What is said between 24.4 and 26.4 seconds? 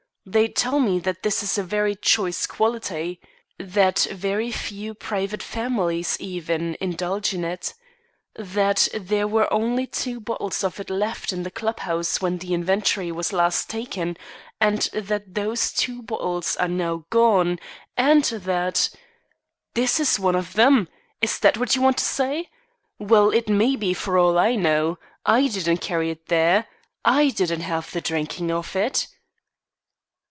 know. I didn't carry it